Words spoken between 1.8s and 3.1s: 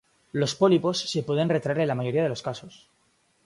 en la mayoría de los casos.